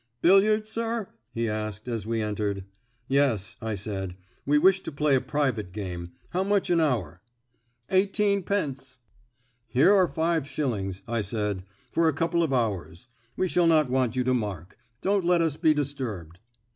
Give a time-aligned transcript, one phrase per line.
[0.23, 2.65] "Billiards, sir?" he asked, as we entered.
[3.07, 4.15] "Yes," I said,
[4.47, 6.13] "we wish to play a private game.
[6.29, 7.21] How much an hour?"
[7.91, 8.97] "Eighteenpence."
[9.67, 13.09] "Here are five shillings," I said, "for a couple of hours.
[13.37, 14.75] We shall not want you to mark.
[15.01, 16.39] Don't let us be disturbed."